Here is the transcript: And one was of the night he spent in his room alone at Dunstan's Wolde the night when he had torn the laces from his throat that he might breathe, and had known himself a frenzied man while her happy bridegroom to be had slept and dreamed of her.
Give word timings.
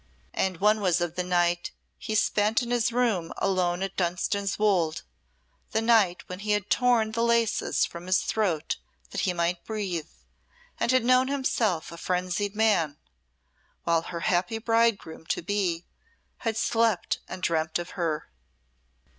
And 0.33 0.57
one 0.59 0.81
was 0.81 0.99
of 0.99 1.13
the 1.13 1.23
night 1.23 1.69
he 1.99 2.15
spent 2.15 2.63
in 2.63 2.71
his 2.71 2.91
room 2.91 3.31
alone 3.37 3.83
at 3.83 3.95
Dunstan's 3.95 4.57
Wolde 4.57 5.03
the 5.73 5.81
night 5.83 6.27
when 6.27 6.39
he 6.39 6.53
had 6.53 6.71
torn 6.71 7.11
the 7.11 7.21
laces 7.21 7.85
from 7.85 8.07
his 8.07 8.23
throat 8.23 8.77
that 9.11 9.21
he 9.21 9.31
might 9.33 9.63
breathe, 9.63 10.09
and 10.79 10.91
had 10.91 11.05
known 11.05 11.27
himself 11.27 11.91
a 11.91 11.97
frenzied 11.99 12.55
man 12.55 12.97
while 13.83 14.01
her 14.01 14.21
happy 14.21 14.57
bridegroom 14.57 15.23
to 15.27 15.43
be 15.43 15.85
had 16.37 16.57
slept 16.57 17.19
and 17.29 17.43
dreamed 17.43 17.77
of 17.77 17.91
her. 17.91 18.31